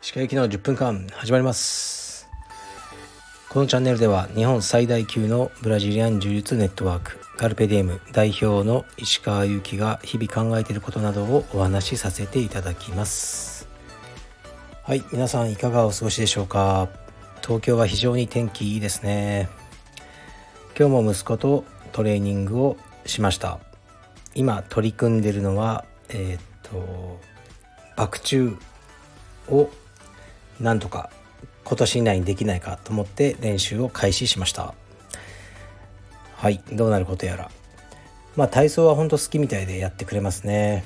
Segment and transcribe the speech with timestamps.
[0.00, 2.28] 歯科行きの10分間始まります。
[3.48, 13.68] このチャンネルでは日本最大級のブラジリアン柔術ネットワークカルペディエム代表の石川祐希が日々考えていることなどをお話しさせていただきます。
[14.82, 16.88] はい皆さんいかがお過ごしでしょうか？
[17.42, 19.48] 東京は非常に天気いいですね。
[20.76, 22.76] 今日も息子とトレーニングを
[23.06, 23.60] しました。
[24.38, 27.18] 今取り組んでるのはえー、っと
[27.96, 28.56] 爆中
[29.48, 29.68] を
[30.60, 31.10] なんとか
[31.64, 34.74] 今年以内にできないかと思って練習を開始しました。
[36.36, 37.50] はいどうなることやら。
[38.36, 40.84] まあ体操は本当好きみたいでやってくれますね。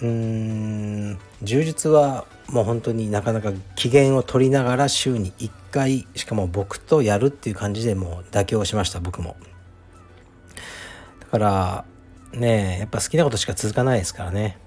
[0.00, 9.36] うーん充実はもう本当になかなか機嫌を取りながら週に1回しかも僕とやるっていう感じでもう妥協しました僕も。
[11.20, 11.84] だから
[12.32, 14.58] ねやっぱ好きなことしか続かないですからね。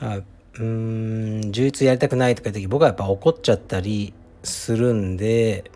[0.00, 5.70] あうーん充実やりたくないとか言った時僕はやっぱ怒っちゃったりするんで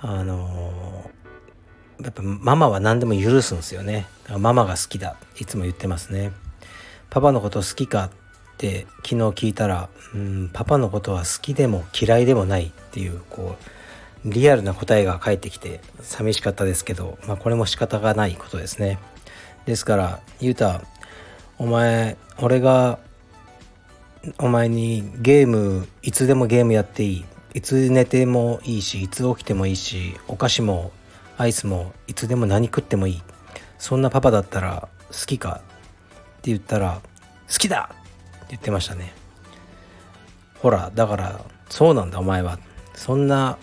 [0.00, 4.06] あのー、やっぱママは何でも許すんですよね。
[4.22, 5.16] だからママが好きだ。
[5.40, 6.32] いつも言ってますね。
[7.10, 8.10] パパのこと好きかっ
[8.58, 13.56] て昨日聞いたらうんパパのことは好きでも嫌いでもないっていうこ
[14.24, 18.98] うリアルな答えが返ってきて寂しかったですけど、まあ、これも仕方がないことですね。
[19.68, 20.80] ですからゆうた
[21.58, 22.98] お前俺が
[24.38, 27.24] お前にゲームいつでもゲームやっていい。
[27.52, 30.90] いつ寝てもいいしいつ起きてもいいしお菓子も
[31.36, 33.22] アイスもいつでも何食ってもいい。
[33.78, 35.60] そんなパパだったら好きか？
[35.60, 37.02] って言ったら
[37.52, 37.90] 好きだ！
[37.92, 37.96] っ
[38.40, 39.12] て言ってましたね。
[40.60, 42.58] ほらだからそうなんだお前は。
[42.94, 43.58] そんな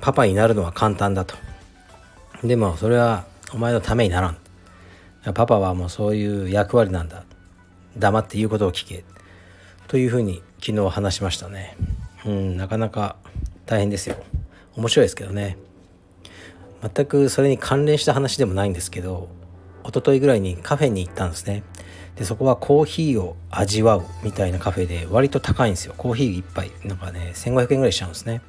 [0.00, 1.36] パパになるのは簡単だと。
[2.42, 4.38] でもそれはお前のためにならん。
[5.32, 7.24] パパはもうそういう役割なんだ。
[7.96, 9.04] 黙って言うことを聞け。
[9.88, 11.76] というふうに昨日話しましたね。
[12.24, 13.16] うんなかなか
[13.66, 14.16] 大変ですよ。
[14.76, 15.56] 面白いですけどね。
[16.82, 19.28] 全くそれに関連した話でもないんですけど
[19.82, 21.62] 一昨日ぐらいにカフェに行ったんですね。
[22.16, 25.94] でそこはコーヒーを味わうみたいなカフェで割と高いんですよ。
[25.96, 26.70] コーヒー1杯。
[26.84, 28.34] なんかね1500円ぐらいしちゃうんですね。
[28.34, 28.44] だか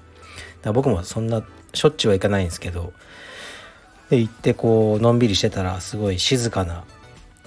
[0.66, 1.44] ら僕もそんな
[1.74, 2.94] しょっちゅうは行かないんですけど
[4.10, 6.86] で行ってこうのんびりしてたらすごい静かな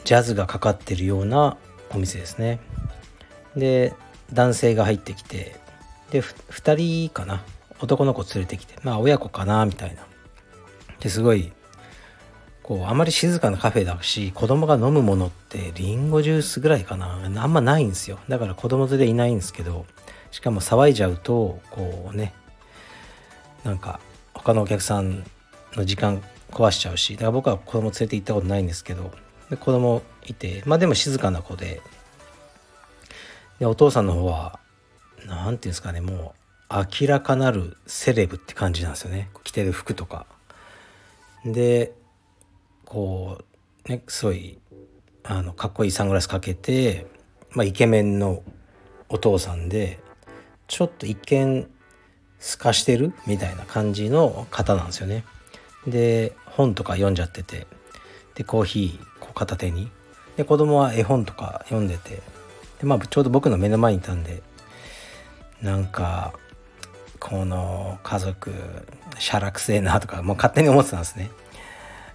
[0.04, 1.56] ジャズがかかってるような
[1.90, 2.60] お店ですね。
[3.56, 3.94] で
[4.32, 5.56] 男性が入ってきて
[6.10, 7.42] で2人かな。
[7.82, 10.06] 男の子連れてきてまあ親子かなみたいな。
[11.00, 11.50] ですごい
[12.62, 17.22] こうあまり静かなカフェだし子供が飲むものってリンゴジュースぐらいかな。
[17.24, 18.18] あんまないんですよ。
[18.28, 19.86] だから子供連れいないんですけど
[20.30, 22.34] しかも騒いじゃうとこうね
[23.64, 23.98] なんか
[24.34, 25.24] 他のお客さん
[25.74, 29.10] の時間壊しちゃうしだから僕は子供連れて行ったことないんですけど
[29.50, 31.80] で子供いてまあでも静かな子で
[33.58, 34.58] でお父さんの方は
[35.26, 36.34] 何て言うんですかねも
[36.70, 40.26] う明らかなるセレブって感じなんですよね着てる服とか。
[41.44, 41.92] で
[42.84, 43.38] こ
[43.86, 44.58] うねすごい
[45.22, 47.06] あのかっこいいサングラスかけて、
[47.50, 48.42] まあ、イケメンの
[49.08, 50.00] お父さんで
[50.66, 51.68] ちょっと一見
[52.38, 55.24] 透かしてるみたいな感じの方なんですよね。
[55.86, 57.66] で本とか読んじゃってて
[58.34, 59.90] でコーヒーこう片手に
[60.36, 62.22] で子供は絵本とか読んでて
[62.80, 64.42] でまあちょうど僕の目の前にいたんで
[65.62, 66.32] なんか
[67.18, 68.52] この家族
[69.18, 71.30] しゃらくせえなとかもう勝手に思ってたんですね。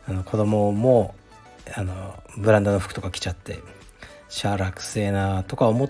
[0.07, 1.15] あの子供も
[1.75, 3.59] あのブランドの服とか着ちゃって
[4.29, 5.89] しゃらくせえなとか思っ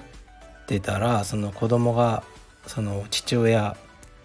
[0.68, 2.24] てたらその子供が
[2.68, 3.76] その父親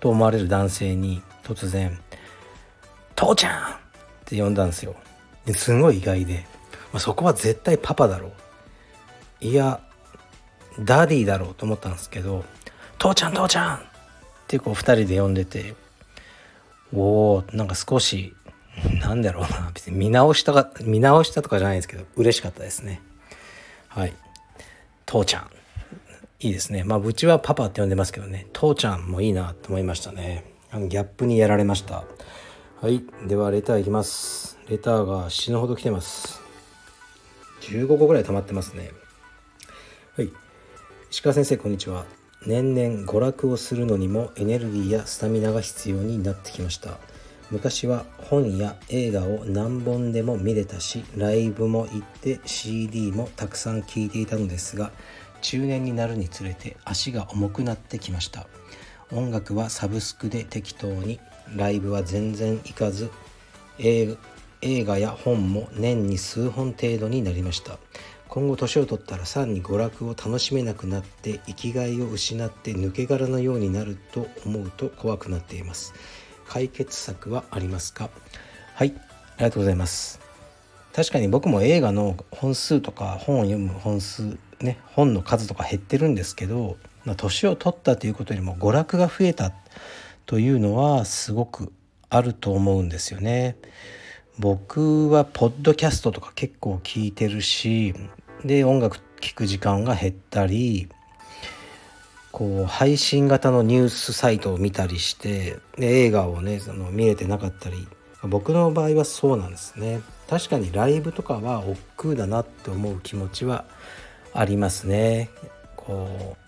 [0.00, 1.99] と思われる男性に突然
[3.21, 3.77] 「父ちゃん!」っ
[4.25, 4.95] て呼んだんですよ。
[5.55, 6.47] すごい意外で、
[6.93, 8.29] まあ、そこは絶対パパだろ
[9.43, 9.45] う。
[9.45, 9.81] いや
[10.79, 12.45] ダディだろうと思ったんですけど
[12.99, 13.81] 「父ちゃん父ちゃん!」っ
[14.47, 15.75] てこう2人で呼んでて
[16.95, 18.35] おおんか少し
[19.01, 23.03] なんだろうな別に見直したか見直したとかじゃないですけど嬉しかったですね。
[23.89, 24.15] はい。
[25.07, 25.51] 父ちゃん。
[26.41, 26.84] いいですね。
[26.84, 28.47] まあうちはパパって呼んでますけどね。
[28.53, 30.45] 父ちゃんもいいなと思いましたね。
[30.71, 32.05] あのギャップにやられました。
[32.80, 33.04] はい。
[33.27, 34.56] ではレターいきます。
[34.66, 36.41] レターが死ぬほど来てます。
[37.60, 38.92] 15個ぐらい溜まってますね。
[40.16, 40.30] はい。
[41.10, 42.06] 石川先生こんにちは。
[42.47, 46.97] 年々娯楽をするのにもエネルギーやスタミナが必要になってきました。
[47.50, 54.92] 昔は本や映画を何本でも見れたしライブも行って CD もたくさん聴いていたのですが
[55.42, 58.47] 中年になるにつれて足が重くなってきました
[59.12, 61.18] 音楽はサブスクで適当に
[61.57, 63.10] ライブは全然行かず
[63.78, 64.16] 映
[64.62, 67.78] 映画や本も年に数本程度になりました。
[68.28, 75.92] 今後年を取ったらさらに娯楽を楽しめなくなって生きがいを失って抜け殻のようになると思うと怖くなっています。
[76.47, 78.10] 解決策はありますか？
[78.74, 79.01] はいあ
[79.39, 80.21] りがとうございます。
[80.92, 86.77] 確かに僕も映画の本数とか本を読む本数ね本の数とか減ってるんですけど
[87.17, 89.53] 年を取ったということよりも娯楽が増えた
[90.27, 91.73] というのはすごく
[92.09, 93.57] あると思うんですよね。
[94.39, 97.95] 僕はポッドキャストとか結構聞いてるし
[98.43, 100.89] で音楽聴く時間が減ったり
[102.33, 107.87] こう配信型のニュースサイトを見たりしてで映画をねその見れてなかったり
[108.23, 111.79] 僕の場合はそうなんですね確かにライブとかは億
[112.11, 113.65] 劫だなって思う気持ちは
[114.33, 115.29] ありますね
[115.77, 116.40] こう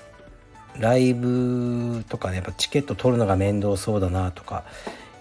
[0.78, 4.64] ライブとかねやっぱチケット取るのが面倒そうだなとか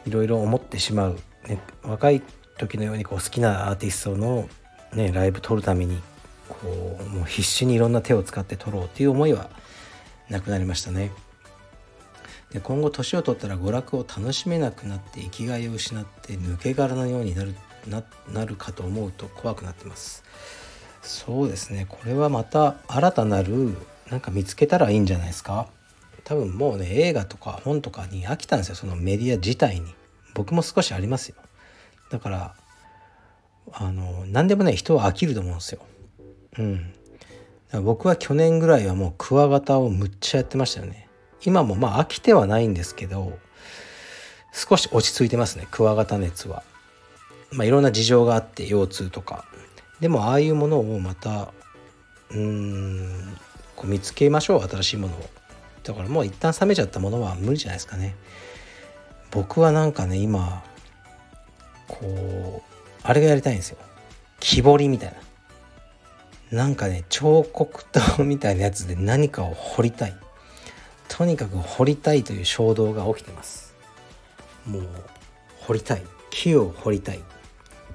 [0.06, 2.22] いろいろ思ってしまう、ね、若い
[2.58, 4.48] 時のようにこう好きなアーティストの、
[4.94, 6.02] ね、ライブ撮るために
[6.48, 9.50] こうもう必死にいろんな手を使って撮ろうっていう思いは
[10.30, 11.12] なくなりましたね。
[12.52, 17.56] で今後年を取ったら娯楽を楽しめなくなって生きがいを失って抜け殻のようになる
[17.88, 20.24] ななるかと思うと怖くなってます。
[21.02, 21.86] そうですね。
[21.88, 23.76] これはまた新たなる
[24.12, 25.68] なんか見つけたらいいんじゃないですか？
[26.24, 29.96] 多分もうね映画とか本とかに飽きたんですよそのメディア自体に。
[30.34, 31.36] 僕も少しありますよ。
[32.10, 32.56] だから
[33.72, 35.82] あの何でもね人は飽きると思うんですよ。
[36.60, 36.94] うん。
[37.84, 41.08] 僕は去年ぐらいはもうクワガタをむっちゃやってましたよね。
[41.44, 43.40] 今もまあ飽きてはないんですけど
[44.54, 46.64] 少し落ち着いてますねクワガタ熱は。
[47.52, 49.46] まあいろんな事情があって腰痛とか。
[50.02, 51.54] でもああいうものをまた
[52.30, 53.38] うーん
[53.82, 55.30] こう見つけましょう新しいものを。
[55.84, 58.16] だからもう一旦冷めちゃったものは無理じゃないですかね。
[59.32, 60.64] 僕はなんかね今
[61.88, 63.78] こうあれがやりたいんですよ。
[64.40, 65.16] 木彫りみたい
[66.52, 66.60] な。
[66.60, 70.16] なんかね彫刻刀みたいなやつで何かを彫りたい。
[71.08, 73.74] とにかく掘りたいという衝動が起きてます。
[74.68, 74.88] もう
[75.62, 76.04] 掘りたい。
[76.30, 77.20] 木を掘りたい。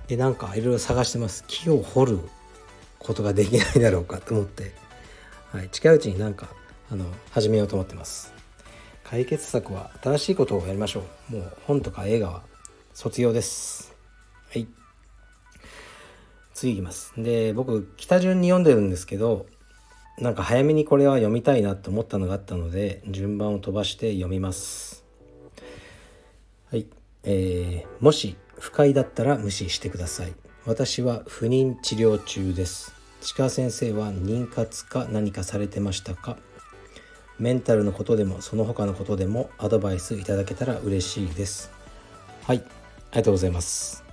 [0.08, 1.44] でなんかいろいろ探してます。
[1.46, 2.18] 木を掘る
[2.98, 4.72] ことができないだろうかと思って、
[5.56, 6.48] はい、近いうちになんか
[6.90, 8.34] あの始めようと思ってます。
[9.02, 11.36] 解決策は新しいことをやりましょう。
[11.36, 12.42] もう本とか映画は
[12.92, 13.96] 卒業です。
[14.52, 14.68] はい。
[16.52, 17.14] 次いきます。
[17.16, 19.46] で僕北順に読んでるんですけど
[20.18, 25.06] なんか早めにこれは読みたいなと思ったのがあったので順番を飛ばして読みます。
[26.70, 26.86] はい。
[27.24, 30.34] えー、もし不快だったら無視してください。
[30.66, 32.95] 私は不妊治療中です。
[33.20, 36.36] 鹿先生は妊活か何かされてましたか？
[37.38, 41.70] メンタルのことでもその他のことでもアドバイスいただけたら嬉しいです。
[42.44, 44.04] はいありがとうございます。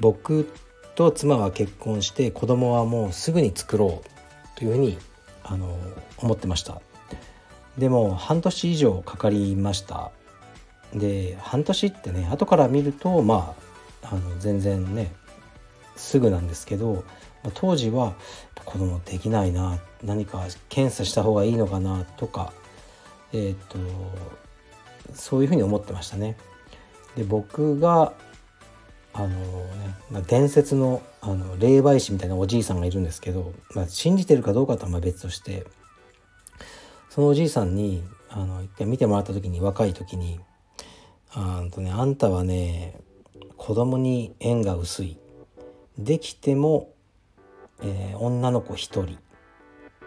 [0.00, 0.48] 僕
[0.94, 4.98] と妻は結婚して子供はもうすぐに作ろうというふうに
[5.42, 5.76] あの
[6.18, 6.80] 思ってました。
[7.76, 10.10] でも半年以上かかりました。
[10.94, 13.54] で半年ってね後から見るとま
[14.02, 15.12] ああの全然ね
[15.96, 17.04] すぐなんですけど
[17.54, 18.14] 当時は
[18.64, 22.52] 子供できないな何か検査した方がいいのかなとか
[23.32, 23.78] えっ、ー、と
[25.14, 26.36] そういうふうに思ってましたね。
[27.16, 28.12] で僕が
[29.12, 29.34] あのね、
[30.10, 35.66] まあ、伝説のあの霊媒師みたいなおじいさんがいるんですけど、まあ、信じてるかどうかとはま別として
[37.08, 40.38] そのおじいさんにあの一回見てもらった時に若い時に
[41.32, 42.98] あと、ね「あんたはね
[43.56, 45.16] 子供に縁が薄い」
[45.98, 46.90] できても、
[47.82, 49.18] えー、女の子一人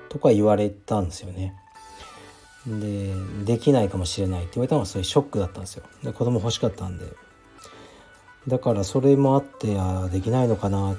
[0.09, 1.55] とか言われたんですよね。
[2.67, 3.13] で
[3.45, 5.83] できないかもしれないって言われたのがそういショックだったんですよ。
[6.03, 7.05] で子供欲しかったんで。
[8.47, 10.95] だからそれもあってあできないのかな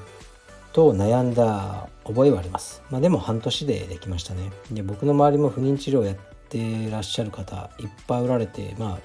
[0.72, 2.82] と悩んだ覚えはあります。
[2.90, 4.50] まあ、でも半年でできましたね。
[4.70, 6.16] で僕の周りも不妊治療やっ
[6.48, 8.98] てらっしゃる方いっぱいおられて、まあ、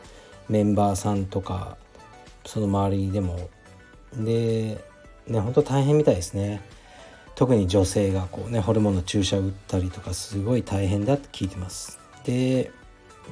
[0.50, 1.78] メンバーさんとか
[2.46, 3.50] その周りでも
[4.14, 4.84] で
[5.28, 6.62] ね本当大変みたいですね。
[7.36, 12.00] 特に女性がこうねホルモンの注射打ったりとかすごい大変だって聞いてます。
[12.24, 12.72] で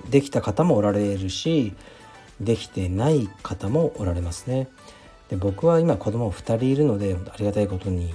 [0.10, 1.74] できた方もおられるし
[2.42, 4.68] できてない方もおられますね。
[5.30, 8.14] で僕は今子供2人いるのでありがたいことに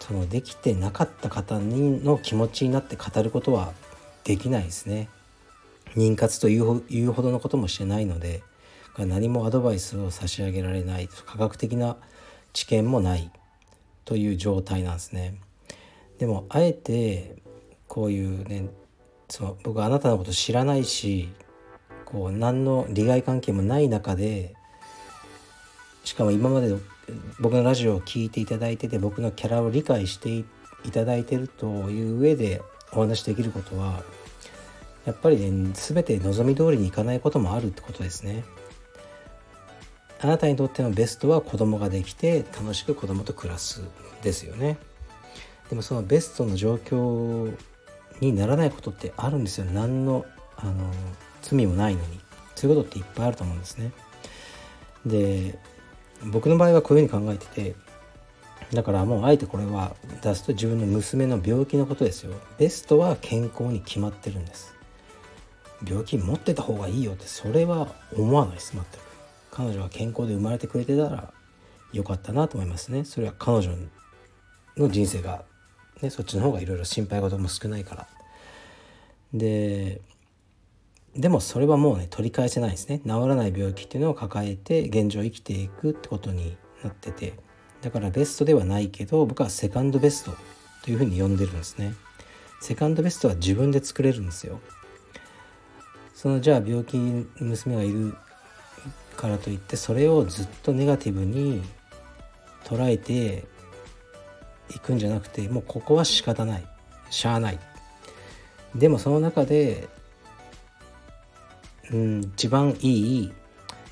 [0.00, 3.72] そのできてなかった方にの気持ちになって語ることは
[4.24, 5.08] できないですね。
[5.94, 8.42] 妊活というほどのこともしてないので
[8.96, 11.96] 何もアドバイスを差し上げられない科学的な
[12.52, 13.30] 知見もない
[14.04, 15.40] という状態なんですね。
[16.18, 17.36] でもあえて
[17.88, 18.68] こういうね
[19.28, 21.30] その僕あなたのこと知らないし
[22.04, 24.54] こう何の利害関係もない中で
[26.04, 26.74] しかも今まで
[27.40, 30.44] 僕のラジオを聴いていただいてて僕のキャラを理解してい
[30.92, 32.60] ただいてるという上で
[32.92, 34.02] お話しできることは
[35.06, 38.44] やっぱりね全て望み通りにいかないこともあるってことですね。
[40.22, 43.82] あなたにとってのベストは子供ができて楽しく子供と暮らす
[44.22, 44.76] ですよね。
[45.70, 47.56] でもそのベストの状況
[48.20, 50.72] にならないことってあるんですよ何のあの
[51.42, 52.20] 罪もないのに。
[52.54, 53.92] そういうことっていっぱいあると思うんですね。
[55.06, 55.58] で
[56.26, 57.74] 僕の場合はこういうふうに考えてて
[58.74, 62.34] だからもうあえてこれは出すと自分の娘の病気のことですよ。
[62.58, 64.74] ベストは健康に決まってるんです。
[65.88, 69.09] 病気持ってた方がいいよってそれは思わないです全く。
[69.50, 71.32] 彼女が健康で生まれてくれてたら
[71.92, 73.04] よかったなと思いますね。
[73.04, 73.72] それは彼女
[74.76, 75.44] の人生が、
[76.02, 78.08] ね、そっちの方がいろいろ心配事も少ないから。
[79.32, 80.00] で
[81.16, 83.00] でもそれはもうね取り返せないですね。
[83.00, 87.34] 治らない病気っていうのを抱えて現状生きていくってことになってて。
[87.82, 90.32] だからベストではないけど僕はセカンドベスト
[90.84, 91.94] というふうに呼んでるんですね。
[92.60, 94.60] セカンドベストは自分で作れるんですよ。
[96.14, 96.98] そのじゃあ病気
[97.38, 98.14] 娘がいる
[99.20, 101.62] からといってそれをずっとネガティブに
[102.64, 103.44] 捉えて
[104.74, 106.64] いくんじゃなくてもうここは仕方ない。
[107.10, 107.58] しゃあない。
[108.74, 109.88] でもその中で、
[111.90, 113.32] うん、一番いい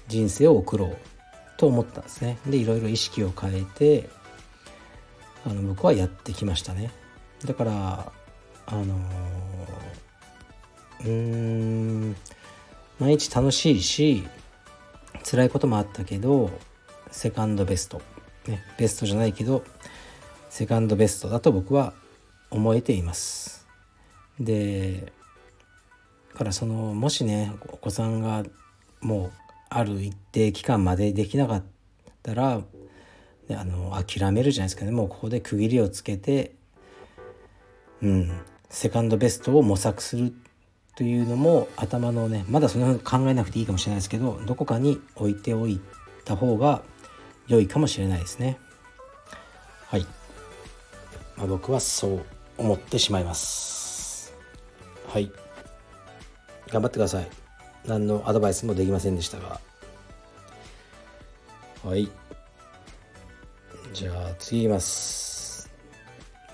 [0.07, 0.97] 人生を送ろう
[1.59, 2.39] と思ったんですね。
[2.47, 4.09] でいろいろ意識を変えて
[5.45, 6.91] あの僕はやってきましたね。
[7.45, 8.13] だから
[8.67, 8.95] あの
[11.01, 12.17] うーん
[12.99, 14.27] 毎日楽しいし
[15.31, 16.51] 辛いこともあったけど
[17.11, 18.01] セカンドベスト、
[18.47, 19.63] ね、ベストじゃないけど
[20.49, 21.93] セカンドベストだと僕は
[22.51, 23.67] 思えています。
[24.41, 25.13] で
[26.35, 28.45] からそのもしねお子さんが
[29.01, 29.33] もう
[29.69, 31.65] ある一定期間までできなかっ
[32.23, 32.63] たら
[33.51, 34.93] あの諦めるじゃないですかね。
[34.93, 36.55] もうここで区切りをつけて
[38.01, 40.33] うんセカンドベストを模索する
[40.99, 45.81] というのも頭のねまだそんな考えなくていいかもしれないですけどどこかに置いておい
[46.25, 46.83] た方が
[47.47, 48.59] 良いかもしれないですね。
[49.87, 50.05] はい、
[51.37, 52.25] まあ、僕はそう
[52.57, 54.35] 思ってしまいます。
[55.07, 55.31] はい。
[56.67, 57.29] 頑張ってください。
[57.87, 59.61] 何のアドバイスもできませんでしたが。
[61.85, 62.11] はい。
[63.93, 65.71] じゃあ次いきます。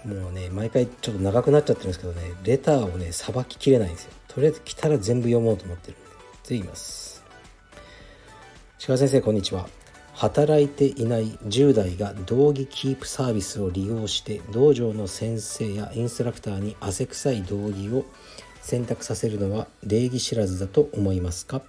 [0.04, 4.12] もうね毎回ちょっと長くなっちゃってるんですけどねレターをねさばききれないんですよ。
[4.34, 6.06] とりあえず来たら全部読もうと思ってるんで
[6.42, 7.22] 次います。
[8.84, 9.68] 鹿先生こんにちは。
[10.12, 18.04] 働いていない10代が道着キープサービスを利用して道場の先生やインストラクターに汗臭い道着を
[18.60, 21.62] 選択させるのは礼儀知らずだと思いますか？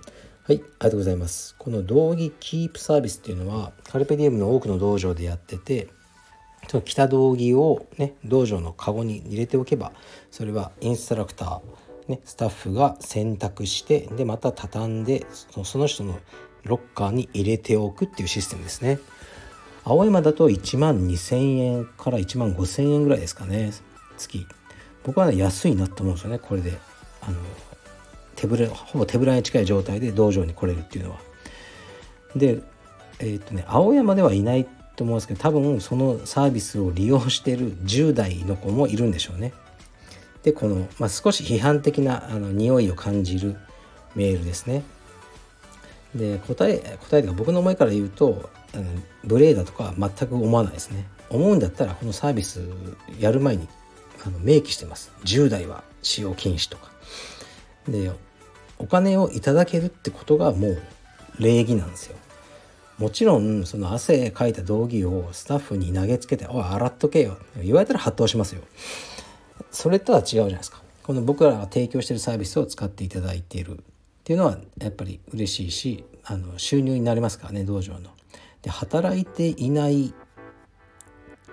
[0.44, 1.56] はい、ありがとうございます。
[1.60, 5.88] この道着キープサービスっていうのはカルペディウムの多くの道場でやってて
[6.68, 9.92] その着た道着をね道場のカゴに入れておけば
[10.32, 11.62] それはインストラクター、
[12.08, 15.26] ね、スタッフが選択してでまた畳んで
[15.64, 16.20] その人の
[16.64, 19.00] ロッカーに入れておくっていうシステムですね。
[19.88, 23.72] 青山だと1万2000円から1万5000円ぐらいですかね
[24.18, 24.48] 月
[25.04, 26.76] 僕はね安いなと思うんですよねこれで
[27.22, 27.38] あの
[28.36, 31.20] 手ぶれほぼ手ぶらに近い状態で道場に来れるっていうのは
[32.36, 32.64] で
[33.20, 39.54] えー、っとね青山ではいないと思うんですけど多分そのサービスを利用してる10代の子もいるんでしょうね。
[40.46, 43.56] でこの、まあ、少し批判的なあの匂いを感じる
[44.14, 44.84] メールですね。
[46.14, 48.84] で答え答えが僕の思いから言うとあの
[49.24, 51.08] 無礼だとか全く思わないですね。
[51.32, 52.62] 思うんだったらこのサービス
[53.20, 53.68] やる前に
[54.24, 55.12] あの明記してます。
[55.24, 56.92] 10代は使用禁止とか。
[57.88, 58.12] で
[58.78, 60.82] お金をいただけるってことがもう
[61.40, 62.18] 礼儀なんですよ。
[63.00, 68.62] もちろんその汗かいた道着をスタッフに投げつけて「おい洗っとけよ」言われたら発動しますよ。
[69.76, 70.82] それとは違うじゃないですか。
[71.04, 73.82] この僕らが提供してるサービスを使っていただいているっ
[74.24, 78.10] ていうのはやっぱり嬉しいしあの収入になりますからね道場の。
[78.62, 80.14] で働いていない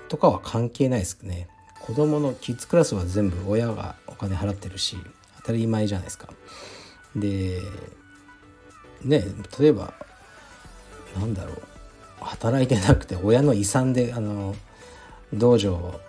[0.09, 1.49] とかは関係ないですね。
[1.81, 4.97] 子供のキッズクラスは全部親がお金払ってるし
[5.39, 6.29] 当たり前じゃないですか。
[7.17, 7.61] で
[9.03, 9.25] ね
[9.59, 9.95] 例えば
[11.19, 11.63] なんだろう
[12.21, 14.55] 働いてなくて親の遺産であの
[15.35, 16.01] 道場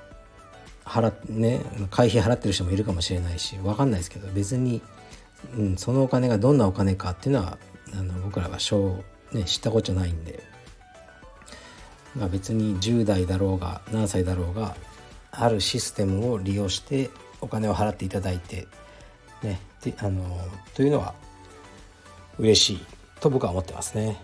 [0.94, 1.60] 払ね
[1.90, 4.80] 会費払ってる人もいるかもしれないし分かんないですけど別に、
[5.58, 7.58] うん、そのお金がどんなお金かっていうのは
[7.94, 10.44] あの僕らは小、ね、知ったことないんで、
[12.16, 14.76] まあ、別に10代だろうが何歳だろうが
[15.32, 17.10] あるシステムを利用して
[17.42, 18.68] お金を払っていただいて
[19.42, 20.24] ねであの
[20.76, 21.16] というのは
[22.38, 22.86] 嬉しい
[23.20, 24.22] と僕は思ってますね。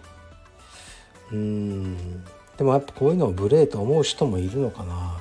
[1.32, 2.24] うん。
[2.58, 5.18] でもやっぱこういうのを無礼と思う人もいるのかな。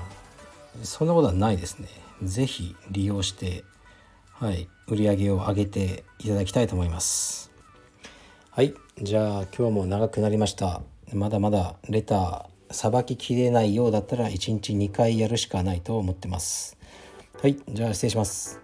[0.82, 1.88] そんなことはないですね。
[2.22, 3.64] 是非利用して
[4.32, 7.50] はい売り上げを上げていただきたいと思います。
[8.50, 10.82] はいじゃあ今日も長くなりました。
[11.12, 16.76] まだまだレターさばききれないようだったら1日2回やるしかないと思ってます。
[17.40, 18.60] はいじゃあ失礼します。